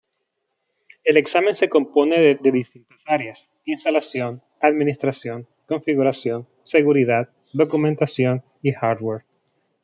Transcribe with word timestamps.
El 1.03 1.15
examen 1.15 1.53
se 1.53 1.69
compone 1.69 2.17
de 2.33 2.51
distintas 2.51 3.03
áreas: 3.05 3.51
instalación, 3.65 4.41
administración, 4.59 5.45
configuración, 5.67 6.47
seguridad, 6.63 7.29
documentación 7.53 8.43
y 8.63 8.71
hardware. 8.71 9.23